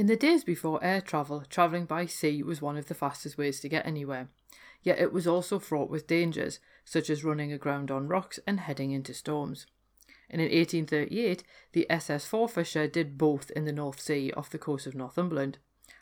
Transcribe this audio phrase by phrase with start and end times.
[0.00, 3.60] In the days before air travel, travelling by sea was one of the fastest ways
[3.60, 4.30] to get anywhere.
[4.82, 8.92] Yet it was also fraught with dangers, such as running aground on rocks and heading
[8.92, 9.66] into storms.
[10.30, 14.86] And in 1838, the SS Forfarshire did both in the North Sea off the coast
[14.86, 15.58] of Northumberland.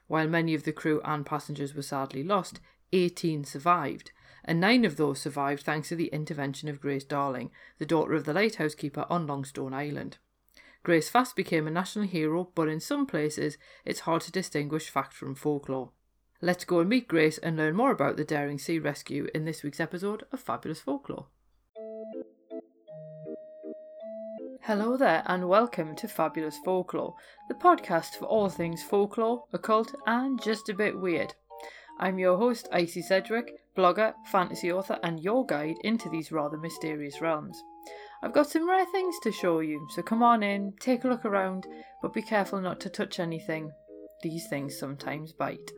[0.07, 2.61] While many of the crew and passengers were sadly lost,
[2.93, 4.13] 18 survived,
[4.45, 8.27] and nine of those survived thanks to the intervention of Grace Darling, the daughter of
[8.27, 10.19] the lighthouse keeper on Longstone Island.
[10.85, 15.13] Grace fast became a national hero, but in some places it's hard to distinguish fact
[15.13, 15.91] from folklore.
[16.41, 19.63] Let's go and meet Grace and learn more about the daring sea rescue in this
[19.63, 21.27] week's episode of Fabulous Folklore.
[24.63, 27.15] Hello there, and welcome to Fabulous Folklore,
[27.49, 31.35] the podcast for all things folklore, occult, and just a bit weird.
[31.99, 37.21] I'm your host, Icy Sedgwick, blogger, fantasy author, and your guide into these rather mysterious
[37.21, 37.61] realms.
[38.23, 41.25] I've got some rare things to show you, so come on in, take a look
[41.25, 41.67] around,
[42.03, 43.71] but be careful not to touch anything.
[44.23, 45.71] These things sometimes bite.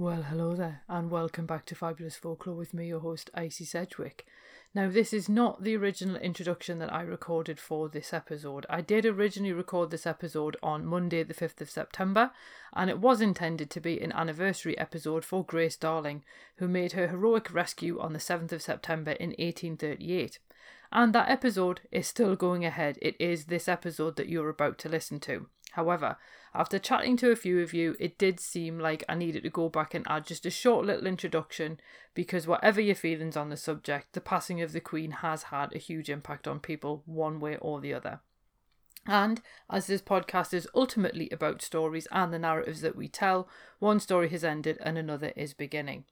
[0.00, 4.24] Well, hello there, and welcome back to Fabulous Folklore with me, your host, Icy Sedgwick.
[4.74, 8.64] Now, this is not the original introduction that I recorded for this episode.
[8.70, 12.30] I did originally record this episode on Monday, the 5th of September,
[12.72, 16.24] and it was intended to be an anniversary episode for Grace Darling,
[16.56, 20.38] who made her heroic rescue on the 7th of September in 1838.
[20.90, 22.98] And that episode is still going ahead.
[23.02, 25.48] It is this episode that you're about to listen to.
[25.80, 26.18] However,
[26.54, 29.70] after chatting to a few of you, it did seem like I needed to go
[29.70, 31.80] back and add just a short little introduction
[32.12, 35.78] because, whatever your feelings on the subject, the passing of the Queen has had a
[35.78, 38.20] huge impact on people one way or the other.
[39.06, 44.00] And as this podcast is ultimately about stories and the narratives that we tell, one
[44.00, 46.04] story has ended and another is beginning.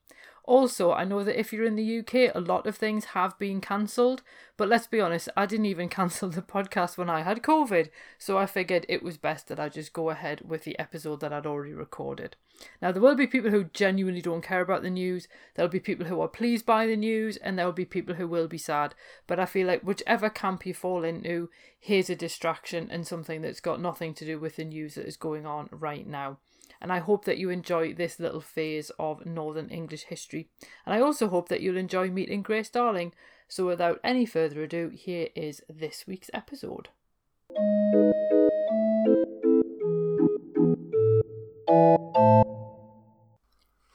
[0.49, 3.61] Also, I know that if you're in the UK, a lot of things have been
[3.61, 4.23] cancelled,
[4.57, 8.39] but let's be honest, I didn't even cancel the podcast when I had COVID, so
[8.39, 11.45] I figured it was best that I just go ahead with the episode that I'd
[11.45, 12.37] already recorded.
[12.81, 16.07] Now, there will be people who genuinely don't care about the news, there'll be people
[16.07, 18.95] who are pleased by the news, and there'll be people who will be sad,
[19.27, 23.61] but I feel like whichever camp you fall into, here's a distraction and something that's
[23.61, 26.39] got nothing to do with the news that is going on right now
[26.81, 30.49] and I hope that you enjoy this little phase of Northern English history.
[30.87, 33.13] And I also hope that you'll enjoy meeting Grace Darling.
[33.49, 36.89] So, without any further ado, here is this week's episode.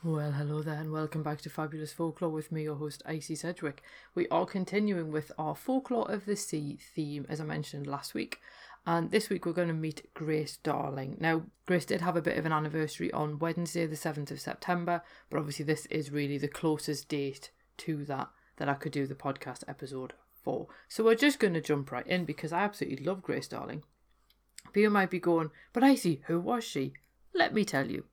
[0.05, 3.81] Well, hello there, and welcome back to Fabulous Folklore with me, your host, Icy Sedgwick.
[4.13, 8.41] We are continuing with our Folklore of the Sea theme, as I mentioned last week,
[8.85, 11.17] and this week we're going to meet Grace Darling.
[11.19, 15.01] Now, Grace did have a bit of an anniversary on Wednesday, the 7th of September,
[15.29, 19.15] but obviously this is really the closest date to that that I could do the
[19.15, 20.13] podcast episode
[20.43, 20.67] for.
[20.87, 23.83] So we're just going to jump right in because I absolutely love Grace Darling.
[24.75, 26.93] You might be going, but Icy, who was she?
[27.33, 28.05] Let me tell you.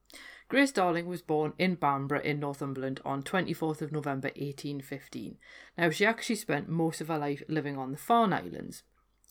[0.49, 5.37] Grace Darling was born in Bamburgh in Northumberland on 24th of November 1815.
[5.79, 8.83] Now, she actually spent most of her life living on the Farne Islands,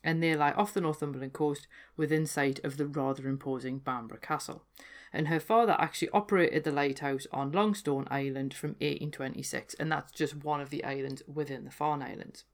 [0.03, 1.67] and they lie off the Northumberland coast
[1.97, 4.63] within sight of the rather imposing Bamburgh Castle.
[5.11, 10.43] And her father actually operated the lighthouse on Longstone Island from 1826, and that's just
[10.43, 12.45] one of the islands within the Farne Islands.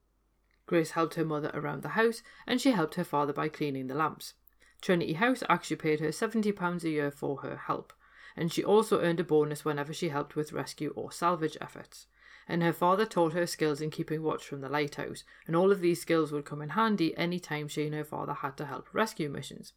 [0.64, 3.94] Grace helped her mother around the house, and she helped her father by cleaning the
[3.94, 4.34] lamps.
[4.80, 7.92] Trinity House actually paid her £70 a year for her help,
[8.36, 12.06] and she also earned a bonus whenever she helped with rescue or salvage efforts
[12.48, 15.80] and her father taught her skills in keeping watch from the lighthouse, and all of
[15.80, 18.88] these skills would come in handy any time she and her father had to help
[18.92, 19.72] rescue missions.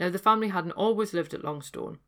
[0.00, 1.98] Now, the family hadn't always lived at Longstone.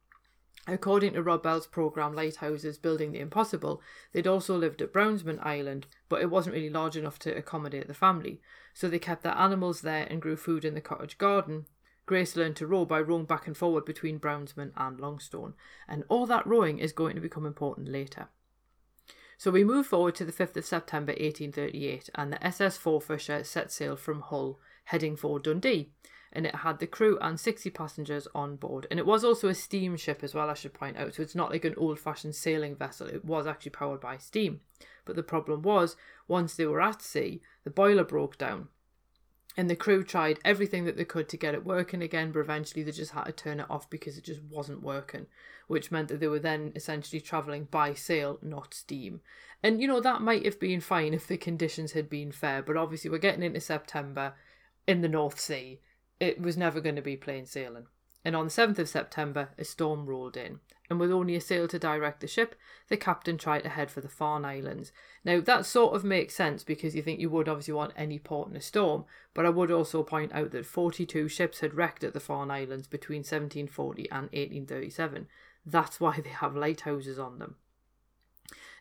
[0.66, 5.86] According to Rob Bell's programme Lighthouses Building the Impossible, they'd also lived at Brownsman Island,
[6.08, 8.40] but it wasn't really large enough to accommodate the family,
[8.72, 11.66] so they kept their animals there and grew food in the cottage garden.
[12.06, 15.54] Grace learned to row by rowing back and forward between Brownsman and Longstone,
[15.86, 18.28] and all that rowing is going to become important later.
[19.36, 23.72] So we move forward to the 5th of September 1838, and the SS Forfarshire set
[23.72, 25.90] sail from Hull, heading for Dundee.
[26.32, 28.88] And it had the crew and 60 passengers on board.
[28.90, 31.14] And it was also a steamship as well, I should point out.
[31.14, 34.60] So it's not like an old fashioned sailing vessel, it was actually powered by steam.
[35.04, 35.96] But the problem was,
[36.26, 38.68] once they were at sea, the boiler broke down
[39.56, 42.82] and the crew tried everything that they could to get it working again, but eventually
[42.82, 45.26] they just had to turn it off because it just wasn't working,
[45.68, 49.20] which meant that they were then essentially travelling by sail, not steam.
[49.62, 52.76] And you know, that might have been fine if the conditions had been fair, but
[52.76, 54.34] obviously we're getting into September
[54.86, 55.80] in the North Sea.
[56.18, 57.86] It was never going to be plain sailing.
[58.24, 60.60] and on the 7th of September, a storm rolled in.
[60.90, 62.54] And with only a sail to direct the ship,
[62.88, 64.92] the captain tried to head for the Farne Islands.
[65.24, 68.50] Now, that sort of makes sense because you think you would obviously want any port
[68.50, 72.12] in a storm, but I would also point out that 42 ships had wrecked at
[72.12, 75.26] the Farne Islands between 1740 and 1837.
[75.64, 77.56] That's why they have lighthouses on them.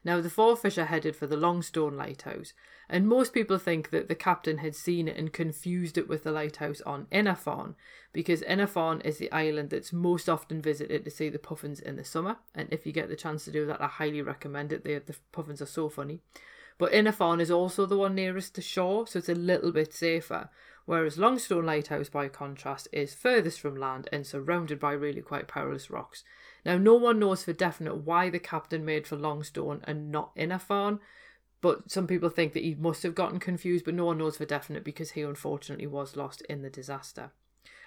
[0.06, 2.54] Now, the Forfarshire headed for the Longstone Lighthouse,
[2.90, 6.32] and most people think that the captain had seen it and confused it with the
[6.32, 7.76] lighthouse on Inner Farne,
[8.12, 11.96] because Inner Farne is the island that's most often visited to see the puffins in
[11.96, 14.84] the summer, and if you get the chance to do that, I highly recommend it.
[14.84, 16.20] They, the puffins are so funny.
[16.78, 19.94] But Inner Farne is also the one nearest the shore, so it's a little bit
[19.94, 20.50] safer.
[20.86, 25.90] Whereas Longstone Lighthouse, by contrast, is furthest from land and surrounded by really quite perilous
[25.90, 26.26] rocks.
[26.65, 30.60] Now, no one knows for definite why the captain made for Longstone and not Inner
[30.60, 31.00] Farne,
[31.62, 34.45] but some people think that he must have gotten confused, but no one knows for
[34.45, 37.31] definite because he unfortunately was lost in the disaster.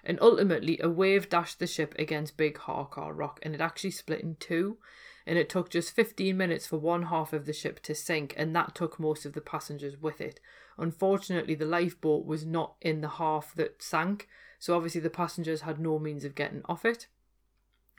[0.05, 4.21] And ultimately, a wave dashed the ship against Big Harcar Rock and it actually split
[4.21, 4.79] in two.
[5.27, 8.55] And it took just 15 minutes for one half of the ship to sink, and
[8.55, 10.39] that took most of the passengers with it.
[10.79, 14.29] Unfortunately, the lifeboat was not in the half that sank,
[14.61, 17.09] so obviously the passengers had no means of getting off it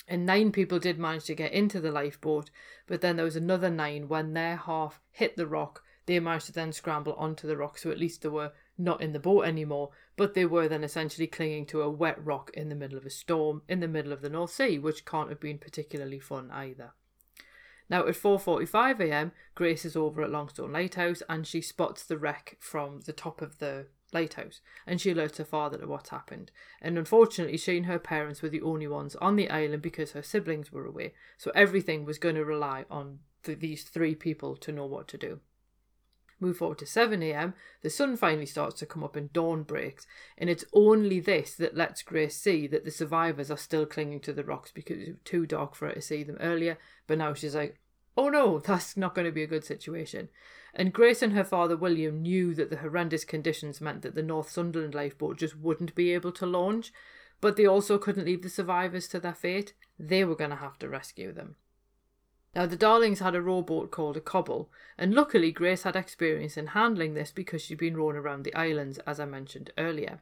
[0.08, 2.50] and nine people did manage to get into the lifeboat,
[2.86, 5.84] but then there was another nine when their half hit the rock.
[6.06, 9.12] They managed to then scramble onto the rock, so at least they were not in
[9.12, 12.76] the boat anymore, but they were then essentially clinging to a wet rock in the
[12.76, 15.58] middle of a storm in the middle of the North Sea, which can't have been
[15.58, 16.94] particularly fun either.
[17.90, 22.58] Now at 4:45 a.m., Grace is over at Longstone Lighthouse and she spots the wreck
[22.60, 26.52] from the top of the lighthouse and she alerts her father to what's happened.
[26.82, 30.24] And unfortunately, she and her parents were the only ones on the island because her
[30.24, 34.72] siblings were away, so everything was going to rely on th- these three people to
[34.72, 35.40] know what to do.
[36.40, 40.06] Move forward to 7 am, the sun finally starts to come up and dawn breaks,
[40.38, 44.34] and it's only this that lets Grace see that the survivors are still clinging to
[44.34, 46.78] the rocks because it was too dark for her to see them earlier.
[47.08, 47.80] But now she's like,
[48.16, 50.30] oh no, that's not going to be a good situation.
[50.80, 54.52] And Grace and her father William knew that the horrendous conditions meant that the North
[54.52, 56.94] Sunderland lifeboat just wouldn't be able to launch,
[57.42, 59.74] but they also couldn't leave the survivors to their fate.
[59.98, 61.56] They were going to have to rescue them.
[62.56, 64.70] Now, the Darlings had a rowboat called a cobble,
[65.00, 69.00] and luckily Grace had experience in handling this because she'd been rowing around the islands,
[69.00, 70.22] as I mentioned earlier.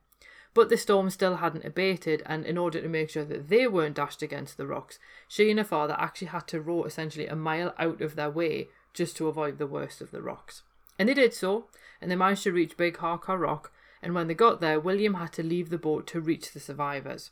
[0.54, 3.98] But the storm still hadn't abated, and in order to make sure that they weren't
[3.98, 7.74] dashed against the rocks, she and her father actually had to row essentially a mile
[7.78, 10.64] out of their way just to avoid the worst of the rocks.
[10.98, 11.68] And they did so,
[12.02, 13.72] and they managed to reach Big Harcar Rock,
[14.02, 17.32] and when they got there, William had to leave the boat to reach the survivors.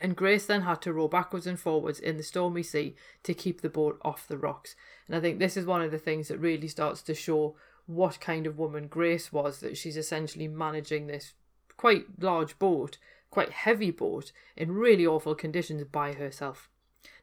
[0.00, 3.62] And Grace then had to row backwards and forwards in the stormy sea to keep
[3.62, 4.76] the boat off the rocks.
[5.06, 7.56] And I think this is one of the things that really starts to show
[7.86, 11.32] what kind of woman Grace was, that she's essentially managing this
[11.76, 12.98] quite large boat,
[13.30, 16.68] quite heavy boat, in really awful conditions by herself.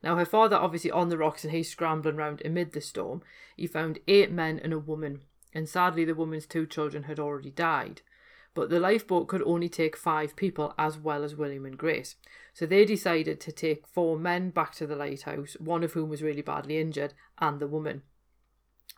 [0.02, 3.22] Now, her father, obviously on the rocks and he's scrambling round amid the storm,
[3.56, 5.22] he found eight men and a woman,
[5.54, 8.02] and sadly, the woman's two children had already died.
[8.54, 12.16] But the lifeboat could only take five people as well as William and Grace.
[12.54, 16.22] So they decided to take four men back to the lighthouse, one of whom was
[16.22, 18.04] really badly injured, and the woman.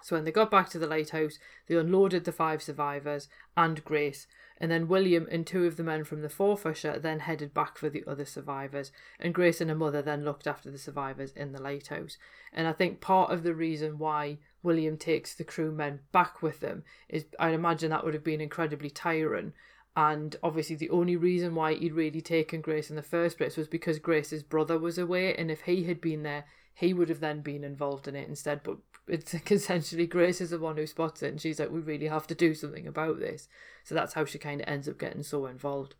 [0.01, 4.27] So when they got back to the lighthouse, they unloaded the five survivors and Grace,
[4.57, 7.89] and then William and two of the men from the Forfarshire then headed back for
[7.89, 11.61] the other survivors, and Grace and her mother then looked after the survivors in the
[11.61, 12.17] lighthouse.
[12.53, 16.83] And I think part of the reason why William takes the crewmen back with them
[17.09, 19.53] is I'd imagine that would have been incredibly tiring.
[19.97, 23.67] And obviously, the only reason why he'd really taken Grace in the first place was
[23.67, 27.41] because Grace's brother was away, and if he had been there, he would have then
[27.41, 28.61] been involved in it instead.
[28.61, 28.77] But
[29.07, 32.27] it's essentially Grace is the one who spots it, and she's like, "We really have
[32.27, 33.47] to do something about this."
[33.83, 35.95] So that's how she kind of ends up getting so involved.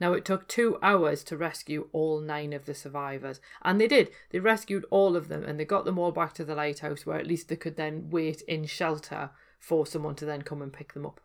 [0.00, 4.10] Now, it took two hours to rescue all nine of the survivors, and they did.
[4.30, 7.18] They rescued all of them and they got them all back to the lighthouse where
[7.18, 10.94] at least they could then wait in shelter for someone to then come and pick
[10.94, 11.20] them up.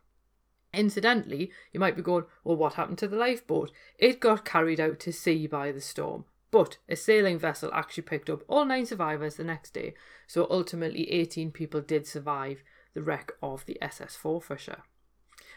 [0.74, 3.72] Incidentally, you might be going, well, what happened to the lifeboat?
[3.98, 6.26] It got carried out to sea by the storm.
[6.56, 9.94] But a sailing vessel actually picked up all nine survivors the next day,
[10.26, 14.84] so ultimately 18 people did survive the wreck of the SS Forfarshire.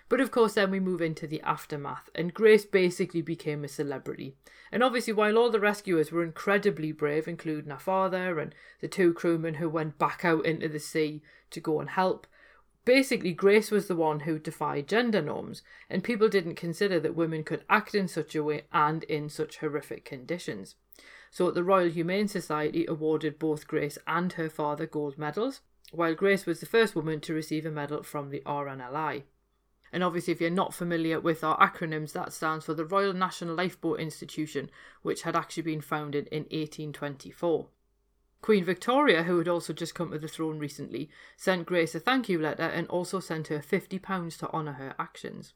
[0.08, 4.34] But of course, then we move into the aftermath, and Grace basically became a celebrity.
[4.72, 9.14] And obviously, while all the rescuers were incredibly brave, including her father and the two
[9.14, 12.26] crewmen who went back out into the sea to go and help,
[12.84, 17.44] basically, Grace was the one who defied gender norms, and people didn't consider that women
[17.44, 20.74] could act in such a way and in such horrific conditions.
[21.30, 25.60] So the Royal Humane Society awarded both Grace and her father gold medals,
[25.92, 29.24] while Grace was the first woman to receive a medal from the RNLI.
[29.92, 33.54] And obviously, if you're not familiar with our acronyms, that stands for the Royal National
[33.54, 34.70] Lifeboat Institution,
[35.02, 37.68] which had actually been founded in 1824.
[38.40, 42.28] Queen Victoria, who had also just come to the throne recently, sent Grace a thank
[42.28, 45.54] you letter and also sent her £50 to honour her actions.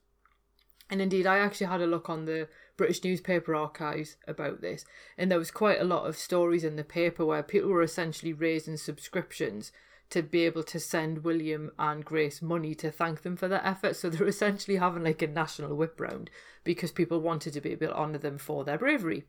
[0.89, 2.47] And indeed, I actually had a look on the
[2.77, 4.85] British newspaper archives about this,
[5.17, 8.33] and there was quite a lot of stories in the paper where people were essentially
[8.33, 9.71] raising subscriptions
[10.09, 13.99] to be able to send William and Grace money to thank them for their efforts.
[13.99, 16.29] So they're essentially having like a national whip round
[16.63, 19.25] because people wanted to be able to honour them for their bravery.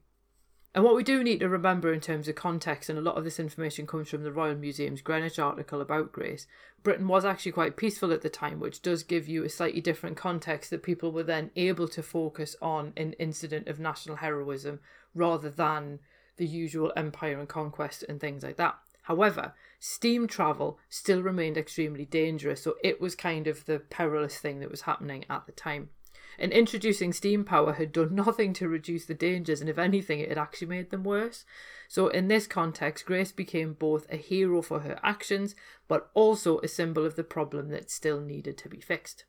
[0.75, 3.23] And what we do need to remember in terms of context, and a lot of
[3.23, 6.49] this information comes from the Royal Museum's Greenwich article about Grace,
[6.83, 10.17] Britain was actually quite peaceful at the time, which does give you a slightly different
[10.17, 14.81] context that people were then able to focus on an incident of national heroism
[15.15, 16.01] rather than
[16.39, 18.77] the usual empire and conquest and things like that.
[19.03, 24.59] However, steam travel still remained extremely dangerous, so it was kind of the perilous thing
[24.59, 25.91] that was happening at the time.
[26.39, 30.29] And introducing steam power had done nothing to reduce the dangers, and if anything, it
[30.29, 31.45] had actually made them worse.
[31.89, 35.55] So, in this context, Grace became both a hero for her actions,
[35.87, 39.25] but also a symbol of the problem that still needed to be fixed.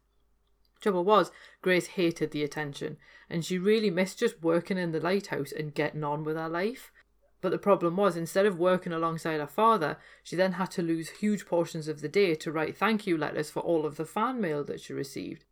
[0.81, 1.31] Trouble was,
[1.61, 2.97] Grace hated the attention,
[3.29, 6.91] and she really missed just working in the lighthouse and getting on with her life.
[7.41, 11.09] But the problem was, instead of working alongside her father, she then had to lose
[11.09, 14.41] huge portions of the day to write thank you letters for all of the fan
[14.41, 15.45] mail that she received.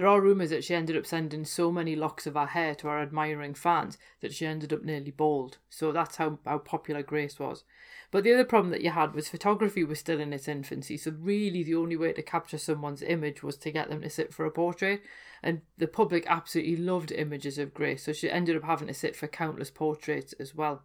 [0.00, 2.86] There are rumours that she ended up sending so many locks of her hair to
[2.86, 5.58] her admiring fans that she ended up nearly bald.
[5.68, 7.64] So that's how, how popular Grace was.
[8.10, 11.14] But the other problem that you had was photography was still in its infancy, so
[11.20, 14.46] really the only way to capture someone's image was to get them to sit for
[14.46, 15.02] a portrait.
[15.42, 19.14] And the public absolutely loved images of Grace, so she ended up having to sit
[19.14, 20.82] for countless portraits as well.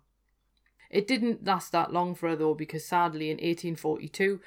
[0.89, 4.41] It didn't last that long for her though, because sadly in 1842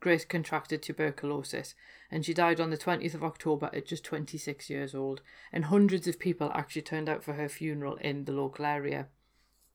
[0.00, 1.74] Grace contracted tuberculosis
[2.10, 5.20] and she died on the 20th of October at just 26 years old,
[5.52, 9.08] and hundreds of people actually turned out for her funeral in the local area.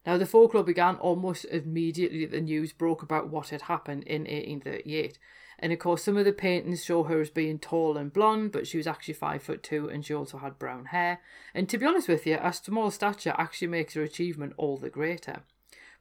[0.06, 5.20] Now, the folklore began almost immediately the news broke about what had happened in 1838.
[5.60, 8.66] And of course, some of the paintings show her as being tall and blonde, but
[8.66, 11.20] she was actually five foot two and she also had brown hair.
[11.54, 14.90] And to be honest with you, a small stature actually makes her achievement all the
[14.90, 15.44] greater.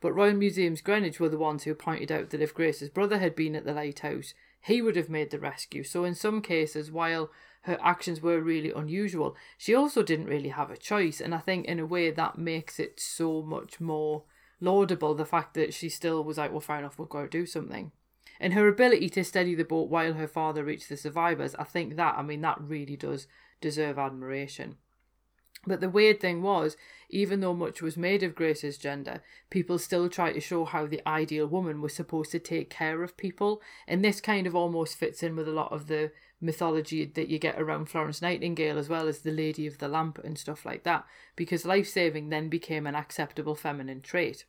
[0.00, 3.36] But Royal Museums Greenwich were the ones who pointed out that if Grace's brother had
[3.36, 5.84] been at the lighthouse, he would have made the rescue.
[5.84, 7.30] So, in some cases, while
[7.62, 11.20] her actions were really unusual, she also didn't really have a choice.
[11.20, 14.24] And I think, in a way, that makes it so much more
[14.60, 17.92] laudable the fact that she still was like, well, fair enough, we'll go do something.
[18.38, 21.96] And her ability to steady the boat while her father reached the survivors, I think
[21.96, 23.26] that, I mean, that really does
[23.60, 24.76] deserve admiration.
[25.66, 26.76] But the weird thing was,
[27.10, 31.06] even though much was made of Grace's gender, people still try to show how the
[31.06, 33.60] ideal woman was supposed to take care of people.
[33.86, 37.38] And this kind of almost fits in with a lot of the mythology that you
[37.38, 40.84] get around Florence Nightingale, as well as the Lady of the Lamp and stuff like
[40.84, 41.04] that,
[41.36, 44.46] because life saving then became an acceptable feminine trait.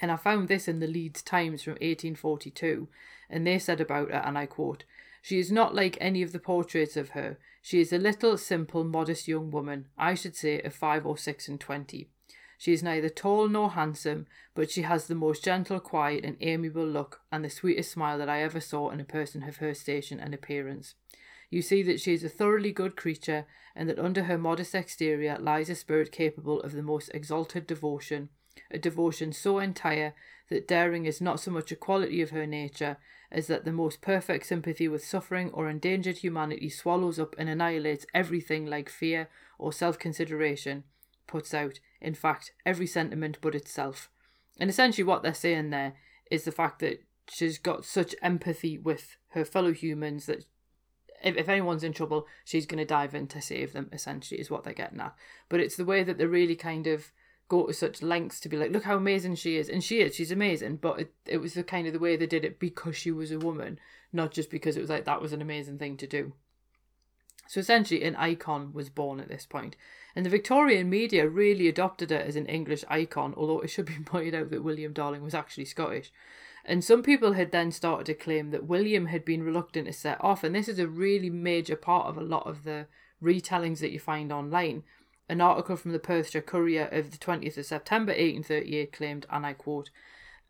[0.00, 2.88] And I found this in the Leeds Times from 1842,
[3.28, 4.84] and they said about her, and I quote,
[5.24, 7.38] She is not like any of the portraits of her.
[7.62, 11.48] She is a little, simple, modest young woman, I should say of five or six
[11.48, 12.10] and twenty.
[12.58, 16.84] She is neither tall nor handsome, but she has the most gentle, quiet, and amiable
[16.84, 20.20] look, and the sweetest smile that I ever saw in a person of her station
[20.20, 20.94] and appearance.
[21.48, 25.38] You see that she is a thoroughly good creature, and that under her modest exterior
[25.38, 28.28] lies a spirit capable of the most exalted devotion,
[28.70, 30.12] a devotion so entire
[30.50, 32.98] that daring is not so much a quality of her nature
[33.34, 38.06] is that the most perfect sympathy with suffering or endangered humanity swallows up and annihilates
[38.14, 40.84] everything like fear or self consideration,
[41.26, 44.08] puts out, in fact, every sentiment but itself.
[44.58, 45.94] And essentially, what they're saying there
[46.30, 50.44] is the fact that she's got such empathy with her fellow humans that
[51.22, 54.50] if, if anyone's in trouble, she's going to dive in to save them, essentially, is
[54.50, 55.14] what they're getting at.
[55.48, 57.12] But it's the way that they're really kind of
[57.48, 59.68] go to such lengths to be like, look how amazing she is.
[59.68, 60.76] And she is, she's amazing.
[60.76, 63.30] But it, it was the kind of the way they did it because she was
[63.30, 63.78] a woman,
[64.12, 66.32] not just because it was like that was an amazing thing to do.
[67.46, 69.76] So essentially, an icon was born at this point.
[70.16, 73.94] And the Victorian media really adopted her as an English icon, although it should be
[74.04, 76.10] pointed out that William Darling was actually Scottish.
[76.64, 80.22] And some people had then started to claim that William had been reluctant to set
[80.24, 82.86] off, and this is a really major part of a lot of the
[83.22, 84.82] retellings that you find online
[85.28, 89.52] an article from the Perthshire Courier of the 20th of September 1838 claimed, and I
[89.54, 89.90] quote,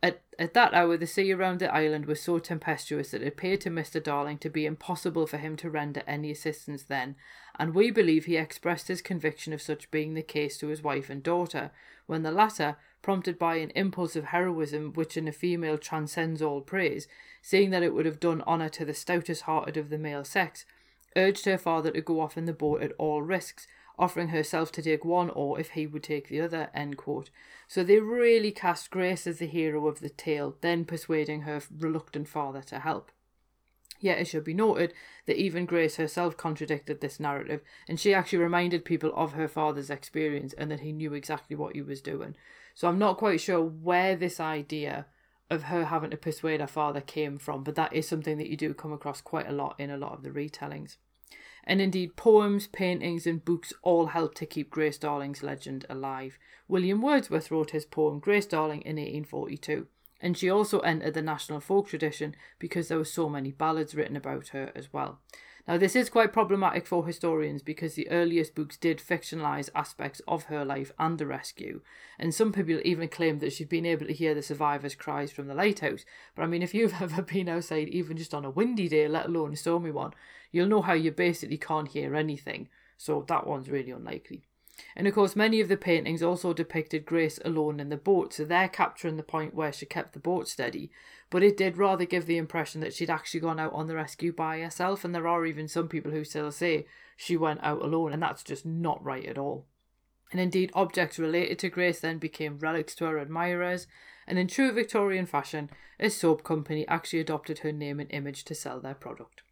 [0.05, 3.63] at, at that hour, the sea around the island was so tempestuous that it appeared
[3.63, 4.03] to Mr.
[4.03, 7.17] Darling to be impossible for him to render any assistance then,
[7.59, 11.09] and we believe he expressed his conviction of such being the case to his wife
[11.09, 11.71] and daughter,
[12.05, 16.61] when the latter, prompted by an impulse of heroism which in a female transcends all
[16.61, 17.09] praise,
[17.41, 20.67] seeing that it would have done honour to the stoutest hearted of the male sex,
[21.17, 23.67] urged her father to go off in the boat at all risks,
[23.99, 26.71] offering herself to take one oar if he would take the other.
[26.75, 27.31] End quote.
[27.69, 32.29] So they really cast Grace as the hero of the tale, then persuading her reluctant
[32.29, 33.11] father to help.
[34.01, 34.93] Yet it should be noted
[35.27, 39.89] that even Grace herself contradicted this narrative, and she actually reminded people of her father's
[39.89, 42.37] experience and that he knew exactly what he was doing.
[42.75, 45.07] So I'm not quite sure where this idea
[45.49, 48.57] of her having to persuade her father came from, but that is something that you
[48.57, 50.97] do come across quite a lot in a lot of the retellings.
[51.65, 56.39] And indeed, poems, paintings, and books all help to keep Grace Darling's legend alive.
[56.69, 59.87] William Wordsworth wrote his poem Grace Darling in 1842,
[60.21, 64.17] and she also entered the national folk tradition because there were so many ballads written
[64.17, 65.21] about her as well.
[65.67, 70.45] Now, this is quite problematic for historians because the earliest books did fictionalise aspects of
[70.45, 71.81] her life and the rescue,
[72.19, 75.47] and some people even claim that she'd been able to hear the survivors' cries from
[75.47, 76.05] the lighthouse.
[76.35, 79.27] But I mean, if you've ever been outside, even just on a windy day, let
[79.27, 80.13] alone a stormy one,
[80.53, 82.69] you'll know how you basically can't hear anything,
[82.99, 84.45] so that one's really unlikely.
[84.97, 88.45] And of course, many of the paintings also depicted Grace alone in the boat, so
[88.45, 90.91] they're capturing the point where she kept the boat steady.
[91.31, 94.33] But it did rather give the impression that she'd actually gone out on the rescue
[94.33, 98.13] by herself, and there are even some people who still say she went out alone,
[98.13, 99.67] and that's just not right at all.
[100.33, 103.87] And indeed, objects related to Grace then became relics to her admirers,
[104.27, 108.55] and in true Victorian fashion, a soap company actually adopted her name and image to
[108.55, 109.43] sell their product.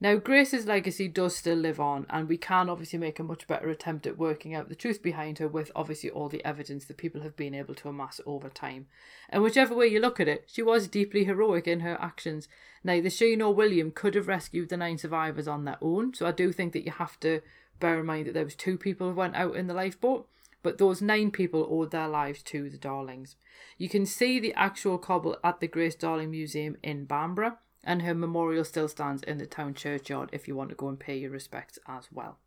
[0.00, 3.68] Now, Grace's legacy does still live on, and we can obviously make a much better
[3.68, 7.22] attempt at working out the truth behind her with obviously all the evidence that people
[7.22, 8.86] have been able to amass over time.
[9.28, 12.46] And whichever way you look at it, she was deeply heroic in her actions.
[12.84, 16.32] Neither she nor William could have rescued the nine survivors on their own, so I
[16.32, 17.40] do think that you have to
[17.80, 20.28] bear in mind that there was two people who went out in the lifeboat,
[20.62, 23.34] but those nine people owed their lives to the Darlings.
[23.78, 27.54] You can see the actual cobble at the Grace Darling Museum in Bamburgh
[27.88, 31.00] and her memorial still stands in the town churchyard if you want to go and
[31.00, 32.38] pay your respects as well.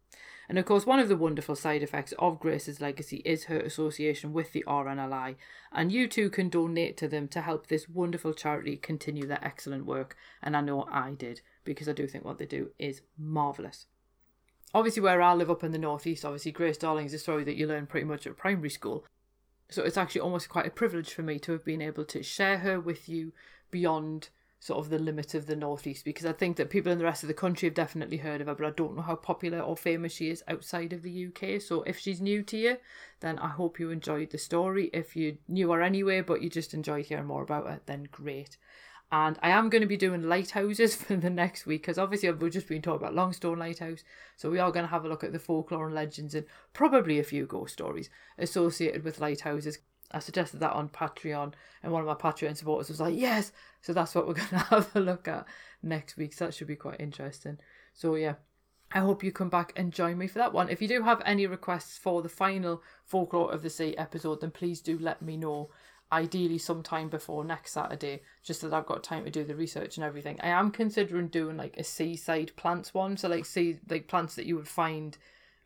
[0.48, 4.34] And of course, one of the wonderful side effects of Grace's legacy is her association
[4.34, 5.38] with the RNLI,
[5.72, 9.88] and you too can donate to them to help this wonderful charity continue their excellent
[9.88, 10.16] work.
[10.44, 13.88] And I know I did because I do think what they do is marvellous.
[14.76, 17.56] Obviously, where I live up in the northeast, obviously, Grace Darling is a story that
[17.56, 19.06] you learn pretty much at primary school.
[19.72, 22.60] So it's actually almost quite a privilege for me to have been able to share
[22.60, 23.34] her with you
[23.72, 24.30] beyond
[24.62, 27.24] sort of the limit of the northeast because I think that people in the rest
[27.24, 29.76] of the country have definitely heard of her, but I don't know how popular or
[29.76, 31.60] famous she is outside of the UK.
[31.60, 32.78] So if she's new to you,
[33.22, 34.92] then I hope you enjoyed the story.
[34.94, 38.58] If you knew her anyway, but you just enjoyed hearing more about her, then great.
[39.12, 42.54] And I am going to be doing lighthouses for the next week because obviously we've
[42.54, 44.04] just been talking about Longstone Lighthouse.
[44.38, 47.18] So we are going to have a look at the folklore and legends and probably
[47.18, 49.80] a few ghost stories associated with lighthouses
[50.14, 53.94] I suggested that on Patreon, and one of my Patreon supporters was like, "Yes!" So
[53.94, 55.46] that's what we're going to have a look at
[55.82, 56.34] next week.
[56.34, 57.58] So that should be quite interesting.
[57.94, 58.36] So yeah,
[58.94, 60.70] I hope you come back and join me for that one.
[60.70, 64.52] If you do have any requests for the final Folklore of the Sea episode, then
[64.52, 65.70] please do let me know.
[66.14, 69.96] Ideally, sometime before next Saturday, just so that I've got time to do the research
[69.96, 70.38] and everything.
[70.42, 74.46] I am considering doing like a seaside plants one, so like see like plants that
[74.46, 75.18] you would find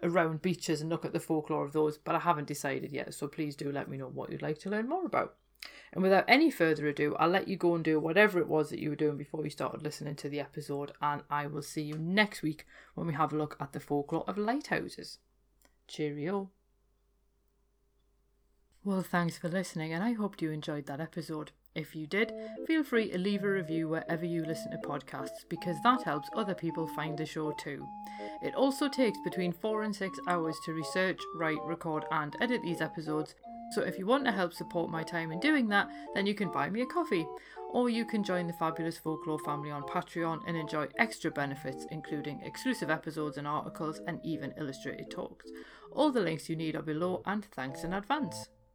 [0.03, 3.27] around beaches and look at the folklore of those, but I haven't decided yet, so
[3.27, 5.35] please do let me know what you'd like to learn more about.
[5.93, 8.79] And without any further ado, I'll let you go and do whatever it was that
[8.79, 11.97] you were doing before you started listening to the episode, and I will see you
[11.97, 15.19] next week when we have a look at the folklore of lighthouses.
[15.87, 16.49] Cheerio.
[18.83, 21.51] Well, thanks for listening, and I hope you enjoyed that episode.
[21.75, 22.31] If you did,
[22.65, 26.55] feel free to leave a review wherever you listen to podcasts because that helps other
[26.55, 27.85] people find the show too.
[28.41, 32.81] It also takes between 4 and 6 hours to research, write, record, and edit these
[32.81, 33.35] episodes,
[33.71, 36.51] so if you want to help support my time in doing that, then you can
[36.51, 37.27] buy me a coffee.
[37.71, 42.41] Or you can join the Fabulous Folklore family on Patreon and enjoy extra benefits, including
[42.41, 45.45] exclusive episodes and articles, and even illustrated talks.
[45.91, 48.47] All the links you need are below, and thanks in advance.